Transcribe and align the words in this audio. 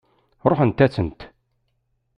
Ṛuḥent-asent. 0.49 1.19